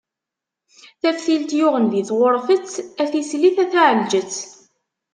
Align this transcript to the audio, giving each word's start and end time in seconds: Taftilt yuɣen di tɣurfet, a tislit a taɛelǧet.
Taftilt 1.01 1.51
yuɣen 1.59 1.85
di 1.91 2.01
tɣurfet, 2.09 2.69
a 3.01 3.03
tislit 3.11 3.57
a 3.63 3.65
taɛelǧet. 3.71 4.33